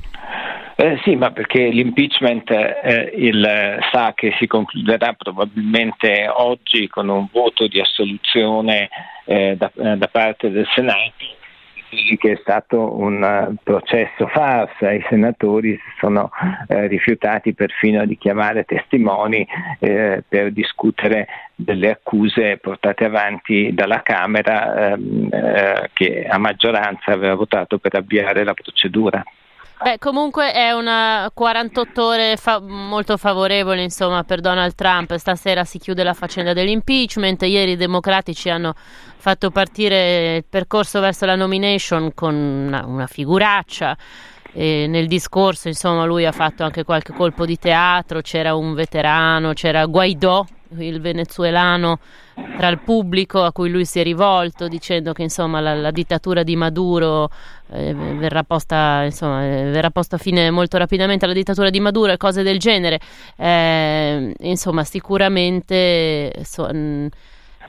Eh, 0.76 1.00
sì, 1.04 1.16
ma 1.16 1.32
perché 1.32 1.70
l'impeachment 1.70 2.50
eh, 2.50 3.14
il, 3.16 3.78
sa 3.92 4.14
che 4.14 4.36
si 4.40 4.48
concluderà 4.48 5.14
probabilmente 5.14 6.28
oggi 6.28 6.88
con 6.88 7.08
un 7.10 7.28
voto 7.32 7.68
di 7.68 7.80
assoluzione 7.80 8.90
eh, 9.26 9.56
da, 9.56 9.72
eh, 9.76 9.96
da, 9.96 10.08
parte 10.08 10.50
del 10.50 10.68
Senato 10.74 11.42
che 12.18 12.34
è 12.34 12.38
stato 12.42 12.98
un 12.98 13.22
uh, 13.22 13.56
processo 13.64 14.28
farsa, 14.28 14.92
i 14.92 15.04
senatori 15.10 15.74
si 15.74 16.00
sono 16.00 16.32
eh, 16.68 16.88
rifiutati 16.88 17.54
perfino 17.54 18.06
di 18.06 18.18
chiamare 18.18 18.64
testimoni 18.64 19.48
eh, 19.80 20.24
per 20.28 20.52
discutere 20.52 21.28
delle 21.56 21.92
accuse 21.92 22.58
portate 22.58 23.06
avanti 23.06 23.74
dalla 23.74 24.02
Camera 24.02 24.92
ehm, 24.92 25.30
eh, 25.32 25.90
che 25.94 26.26
a 26.28 26.38
maggioranza 26.38 27.12
aveva 27.12 27.36
votato 27.36 27.78
per 27.78 27.96
avviare 27.96 28.44
la 28.44 28.54
procedura. 28.54 29.24
Beh, 29.82 29.98
comunque 29.98 30.54
è 30.54 30.72
una 30.72 31.30
48 31.34 32.06
ore 32.06 32.38
fa- 32.38 32.62
molto 32.62 33.18
favorevole, 33.18 33.84
insomma, 33.84 34.24
per 34.24 34.40
Donald 34.40 34.76
Trump. 34.76 35.14
Stasera 35.16 35.66
si 35.66 35.78
chiude 35.78 36.04
la 36.04 36.14
faccenda 36.14 36.54
dell'impeachment. 36.54 37.42
Ieri 37.42 37.72
i 37.72 37.76
democratici 37.76 38.50
hanno 38.50 38.76
fatto 39.18 39.52
partire 39.52 40.38
il 40.38 40.46
percorso 40.48 41.02
verso 41.02 41.26
la 41.26 41.36
nomination 41.36 42.14
con 42.14 42.34
una, 42.34 42.86
una 42.86 43.08
figuraccia. 43.08 43.98
E 44.54 44.86
nel 44.88 45.08
discorso, 45.08 45.68
insomma, 45.68 46.06
lui 46.06 46.26
ha 46.26 46.32
fatto 46.32 46.64
anche 46.64 46.86
qualche 46.86 47.12
colpo 47.12 47.46
di 47.46 47.58
teatro. 47.58 48.22
C'era 48.22 48.56
un 48.56 48.74
veterano, 48.74 49.52
c'era 49.52 49.86
Guaidó, 49.86 50.46
il 50.78 51.02
venezuelano 51.02 52.00
tra 52.58 52.68
il 52.68 52.80
pubblico 52.80 53.44
a 53.44 53.52
cui 53.52 53.70
lui 53.70 53.86
si 53.86 54.00
è 54.00 54.04
rivolto 54.04 54.68
dicendo 54.68 55.14
che 55.14 55.24
insomma 55.24 55.60
la, 55.60 55.76
la 55.76 55.92
dittatura 55.92 56.44
di 56.44 56.56
Maduro 56.56 57.30
eh, 57.72 57.94
verrà, 57.94 58.44
posta, 58.44 59.04
insomma, 59.04 59.46
eh, 59.46 59.64
verrà 59.70 59.90
posta 59.90 60.18
fine 60.18 60.50
molto 60.50 60.78
rapidamente 60.78 61.26
alla 61.26 61.34
dittatura 61.34 61.70
di 61.70 61.80
Maduro 61.80 62.12
e 62.12 62.18
cose 62.18 62.44
del 62.44 62.60
genere. 62.60 63.00
Eh, 63.36 64.34
insomma 64.40 64.84
sicuramente 64.84 66.34
so, 66.44 66.68
mh, 66.72 67.08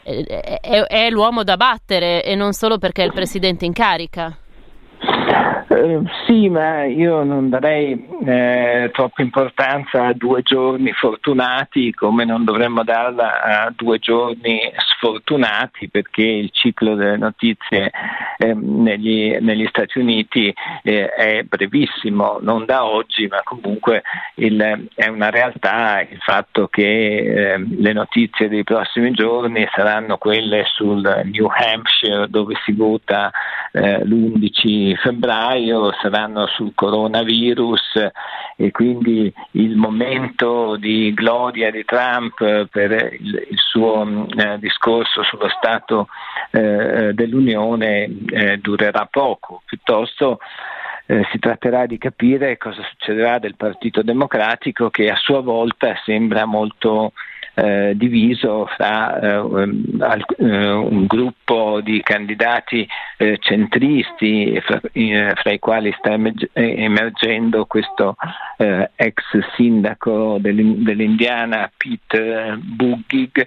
è, 0.02 0.61
è, 0.61 0.83
è 0.83 1.11
l'uomo 1.11 1.42
da 1.44 1.56
battere 1.56 2.23
e 2.23 2.35
non 2.35 2.52
solo 2.52 2.78
perché 2.78 3.02
è 3.02 3.06
il 3.06 3.12
presidente 3.12 3.64
in 3.64 3.73
carica 3.73 4.37
eh, 5.69 6.00
sì, 6.26 6.49
ma 6.49 6.85
io 6.85 7.25
non 7.25 7.49
darei 7.49 8.06
eh, 8.25 8.91
troppa 8.93 9.23
importanza 9.23 10.06
a 10.06 10.13
due 10.13 10.43
giorni 10.43 10.93
fortunati 10.93 11.93
come 11.93 12.25
non 12.25 12.45
dovremmo 12.45 12.85
darla 12.85 13.43
a 13.43 13.73
due 13.75 13.99
giorni 13.99 14.61
sfortunati 14.76 15.89
perché 15.89 16.23
il 16.23 16.50
ciclo 16.52 16.95
delle 16.95 17.17
notizie 17.17 17.91
eh, 18.39 18.54
negli, 18.54 19.37
negli, 19.41 19.67
Stati 19.67 19.99
Uniti 19.99 20.54
eh, 20.82 21.08
è 21.08 21.43
brevissimo, 21.43 22.39
non 22.41 22.65
da 22.65 22.85
oggi, 22.85 23.26
ma 23.26 23.41
comunque 23.43 24.02
il, 24.37 24.89
è 24.95 25.08
una 25.08 25.30
realtà 25.30 26.00
il 26.00 26.19
fatto 26.19 26.69
che 26.69 26.82
eh, 27.52 27.58
le 27.58 27.93
notizie 27.93 28.49
dei 28.49 28.63
prossimi 28.63 29.11
giorni 29.11 29.67
saranno 29.75 30.17
quelle 30.17 30.65
sul 30.67 31.00
New 31.25 31.49
Hampshire 31.49 32.28
dove 32.28 32.54
si 32.65 32.73
vota 32.73 33.30
eh, 33.73 34.04
l'11 34.04 34.95
febbraio 34.97 35.24
febbraio 35.25 35.93
saranno 36.00 36.47
sul 36.47 36.73
coronavirus 36.75 38.10
e 38.56 38.71
quindi 38.71 39.32
il 39.52 39.75
momento 39.75 40.76
di 40.76 41.13
gloria 41.15 41.71
di 41.71 41.84
Trump 41.84 42.67
per 42.67 43.15
il, 43.19 43.47
il 43.50 43.58
suo 43.58 44.26
eh, 44.37 44.58
discorso 44.58 45.23
sullo 45.23 45.49
Stato 45.49 46.08
eh, 46.50 47.13
dell'Unione 47.15 48.08
eh, 48.30 48.58
durerà 48.58 49.08
poco, 49.10 49.63
piuttosto 49.65 50.39
eh, 51.06 51.26
si 51.32 51.39
tratterà 51.39 51.87
di 51.87 51.99
capire 51.99 52.56
cosa 52.58 52.82
succederà 52.91 53.39
del 53.39 53.56
Partito 53.56 54.02
Democratico 54.02 54.91
che 54.91 55.10
a 55.10 55.17
sua 55.17 55.41
volta 55.41 55.95
sembra 56.04 56.45
molto 56.45 57.13
eh, 57.54 57.93
diviso 57.95 58.67
fra 58.67 59.21
eh, 59.21 59.36
um, 59.36 59.84
eh, 60.38 60.71
un 60.73 61.06
gruppo 61.06 61.80
di 61.80 62.02
candidati 62.02 62.86
eh, 63.17 63.38
centristi 63.40 64.60
fra, 64.60 64.80
fra, 64.80 65.52
i 65.52 65.58
quali 65.60 65.95
sta 65.97 66.19
emergendo 66.52 67.67
questo 67.67 68.17
ex 68.56 69.23
sindaco 69.54 70.38
dell'Indiana 70.40 71.71
Pete 71.76 72.56
Buttigieg 72.58 73.47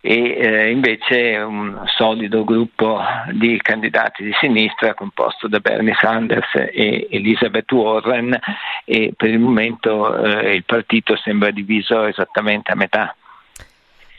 e 0.00 0.70
invece 0.70 1.38
un 1.38 1.82
solido 1.86 2.44
gruppo 2.44 3.00
di 3.32 3.58
candidati 3.60 4.24
di 4.24 4.32
sinistra 4.40 4.94
composto 4.94 5.48
da 5.48 5.58
Bernie 5.58 5.94
Sanders 6.00 6.54
e 6.54 7.08
Elizabeth 7.10 7.70
Warren 7.72 8.38
e 8.84 9.12
per 9.16 9.30
il 9.30 9.38
momento 9.38 10.14
il 10.16 10.64
partito 10.64 11.16
sembra 11.16 11.50
diviso 11.50 12.04
esattamente 12.04 12.72
a 12.72 12.76
metà. 12.76 13.14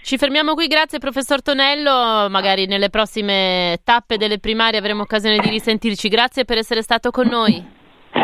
Ci 0.03 0.17
fermiamo 0.17 0.55
qui, 0.55 0.67
grazie 0.67 0.97
professor 0.97 1.41
Tonello, 1.41 2.27
magari 2.29 2.65
nelle 2.65 2.89
prossime 2.89 3.77
tappe 3.83 4.17
delle 4.17 4.39
primarie 4.39 4.79
avremo 4.79 5.03
occasione 5.03 5.37
di 5.37 5.49
risentirci, 5.49 6.09
grazie 6.09 6.43
per 6.43 6.57
essere 6.57 6.81
stato 6.81 7.11
con 7.11 7.27
noi. 7.27 7.63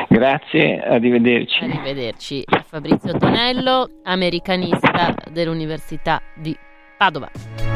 Grazie, 0.10 0.82
arrivederci. 0.82 1.64
Arrivederci. 1.64 2.44
Fabrizio 2.66 3.18
Tonello, 3.18 4.02
americanista 4.04 5.14
dell'Università 5.32 6.22
di 6.36 6.58
Padova. 6.98 7.67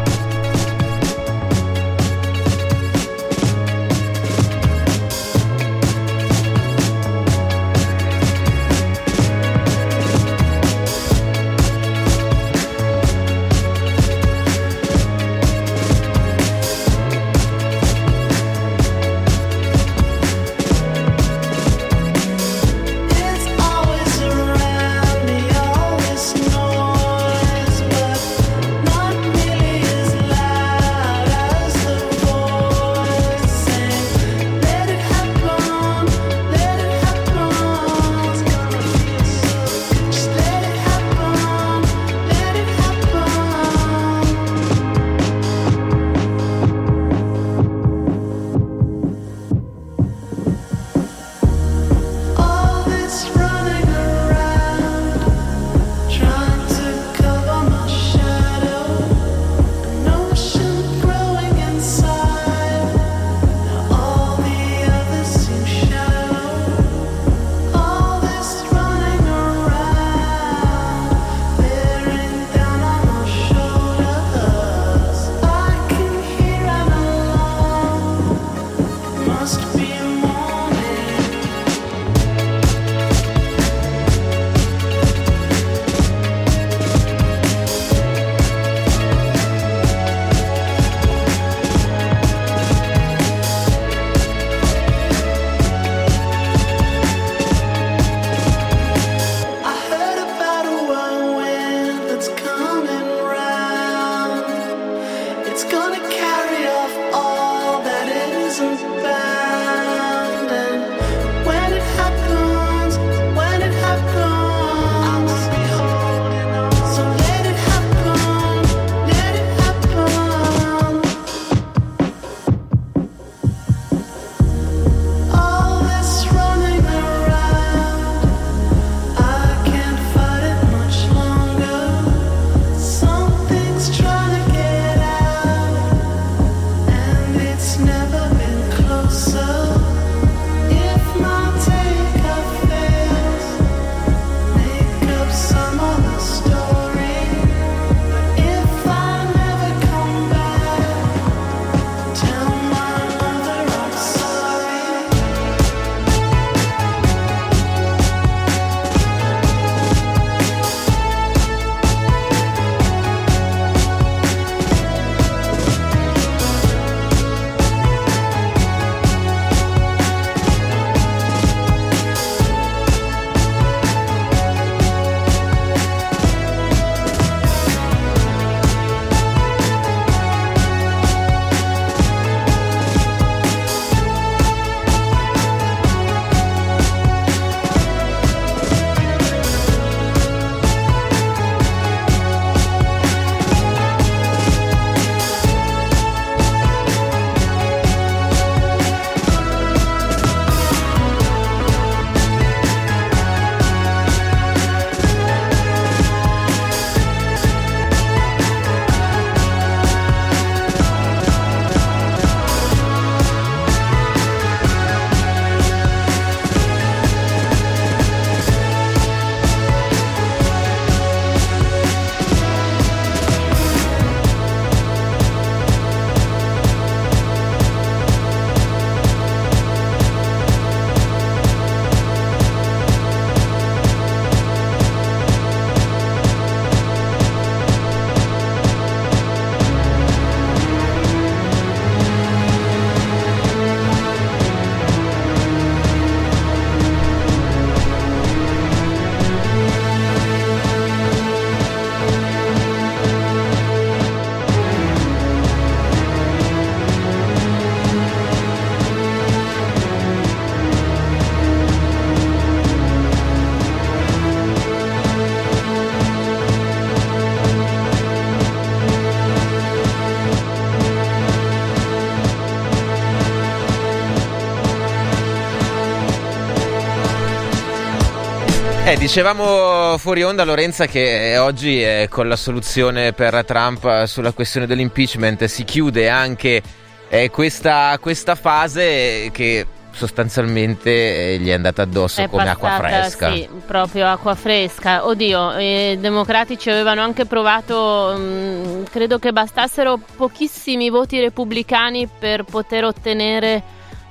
Eh, 278.83 278.97
dicevamo 278.97 279.95
fuori 279.99 280.23
onda 280.23 280.43
Lorenza 280.43 280.87
che 280.87 281.37
oggi 281.37 281.83
eh, 281.83 282.07
con 282.09 282.27
la 282.27 282.35
soluzione 282.35 283.13
per 283.13 283.45
Trump 283.45 284.05
sulla 284.05 284.31
questione 284.31 284.65
dell'impeachment 284.65 285.45
si 285.45 285.63
chiude 285.63 286.09
anche 286.09 286.61
eh, 287.07 287.29
questa, 287.29 287.97
questa, 288.01 288.33
fase 288.33 289.29
che 289.31 289.67
sostanzialmente 289.91 291.33
eh, 291.33 291.37
gli 291.37 291.49
è 291.49 291.53
andata 291.53 291.83
addosso 291.83 292.21
è 292.21 292.27
come 292.27 292.43
passata, 292.43 292.65
acqua 292.65 292.87
fresca. 292.87 293.33
Sì, 293.33 293.49
proprio 293.67 294.07
acqua 294.07 294.33
fresca. 294.33 295.05
Oddio, 295.05 295.59
i 295.59 295.99
democratici 295.99 296.69
avevano 296.71 297.01
anche 297.01 297.25
provato, 297.25 298.15
mh, 298.17 298.21
mm, 298.21 298.83
credo 298.89 299.19
che 299.19 299.31
bastassero 299.31 299.99
pochissimi 300.17 300.89
voti 300.89 301.19
repubblicani 301.19 302.07
per 302.07 302.43
poter 302.45 302.85
ottenere 302.85 303.61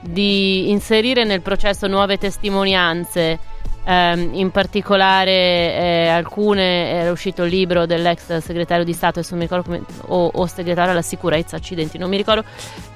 di 0.01 0.71
inserire 0.71 1.25
nel 1.25 1.43
processo 1.43 1.89
nuove 1.89 2.19
testimonianze 2.19 3.50
Um, 3.91 4.31
in 4.35 4.53
particolare 4.53 5.33
eh, 5.33 6.07
alcune 6.07 6.93
era 6.93 7.11
uscito 7.11 7.43
il 7.43 7.51
libro 7.51 7.87
dell'ex 7.87 8.37
segretario 8.37 8.85
di 8.85 8.93
Stato 8.93 9.21
come, 9.29 9.83
o, 10.03 10.31
o, 10.33 10.47
segretario 10.47 10.93
alla 10.93 11.03
sicurezza 11.03 11.57
accidenti 11.57 11.99
non 11.99 12.09
mi 12.09 12.17
ricordo 12.17 12.45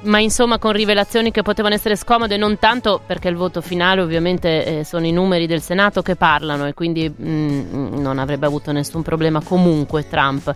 ma 0.02 0.20
insomma 0.20 0.58
con 0.58 0.70
rivelazioni 0.70 1.32
che 1.32 1.42
potevano 1.42 1.74
essere 1.74 1.96
scomode 1.96 2.36
non 2.36 2.60
tanto 2.60 3.00
perché 3.04 3.26
il 3.26 3.34
voto 3.34 3.60
finale 3.60 4.02
ovviamente 4.02 4.64
eh, 4.80 4.84
sono 4.84 5.04
i 5.04 5.10
numeri 5.10 5.48
del 5.48 5.62
Senato 5.62 6.00
che 6.00 6.14
parlano 6.14 6.64
e 6.66 6.74
quindi 6.74 7.08
mh, 7.08 7.28
mm, 7.28 7.94
non 8.00 8.20
avrebbe 8.20 8.46
avuto 8.46 8.70
nessun 8.70 9.02
problema 9.02 9.42
comunque 9.42 10.06
Trump 10.06 10.54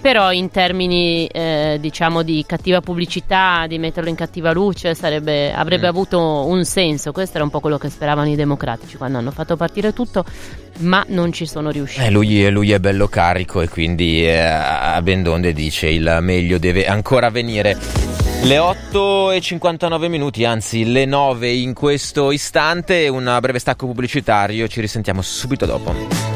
però 0.00 0.32
in 0.32 0.50
termini 0.50 1.26
eh, 1.26 1.76
diciamo 1.78 2.22
di 2.22 2.44
cattiva 2.46 2.80
pubblicità, 2.80 3.66
di 3.68 3.78
metterlo 3.78 4.08
in 4.08 4.14
cattiva 4.14 4.52
luce, 4.52 4.94
sarebbe, 4.94 5.52
avrebbe 5.52 5.86
mm. 5.86 5.90
avuto 5.90 6.46
un 6.46 6.64
senso. 6.64 7.12
Questo 7.12 7.36
era 7.36 7.44
un 7.44 7.50
po' 7.50 7.60
quello 7.60 7.78
che 7.78 7.90
speravano 7.90 8.28
i 8.28 8.36
democratici 8.36 8.96
quando 8.96 9.18
hanno 9.18 9.30
fatto 9.30 9.56
partire 9.56 9.92
tutto, 9.92 10.24
ma 10.78 11.04
non 11.08 11.32
ci 11.32 11.46
sono 11.46 11.70
riusciti. 11.70 12.04
Eh, 12.04 12.10
lui, 12.10 12.48
lui, 12.50 12.72
è 12.72 12.78
bello 12.78 13.08
carico 13.08 13.60
e 13.60 13.68
quindi 13.68 14.24
eh, 14.24 14.38
a 14.38 15.00
Bendonde 15.02 15.52
dice 15.52 15.88
il 15.88 16.18
meglio 16.20 16.58
deve 16.58 16.86
ancora 16.86 17.28
venire. 17.30 17.76
Le 18.42 18.58
8 18.58 19.32
e 19.32 19.40
59 19.42 20.08
minuti, 20.08 20.46
anzi 20.46 20.90
le 20.90 21.04
9 21.04 21.50
in 21.50 21.74
questo 21.74 22.32
istante, 22.32 23.06
un 23.08 23.36
breve 23.38 23.58
stacco 23.58 23.84
pubblicitario, 23.84 24.66
ci 24.66 24.80
risentiamo 24.80 25.20
subito 25.20 25.66
dopo. 25.66 26.29